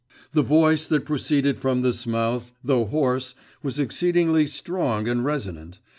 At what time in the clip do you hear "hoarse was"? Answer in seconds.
2.85-3.77